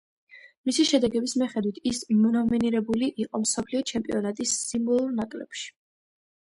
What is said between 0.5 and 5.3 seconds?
მისი შედეგების მიხედვით, ის ნომინირებული იყო „მსოფლიო ჩემპიონატის სიმბოლურ